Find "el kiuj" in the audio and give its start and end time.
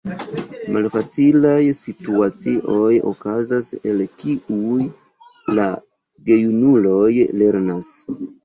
3.91-4.89